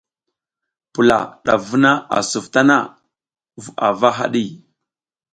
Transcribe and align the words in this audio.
Pula 0.93 1.17
ɗaf 1.45 1.61
vuna 1.69 1.91
a 2.15 2.17
suf 2.29 2.45
tana 2.53 2.77
vu 3.61 3.69
ava 3.87 4.09
haɗi. 4.17 4.43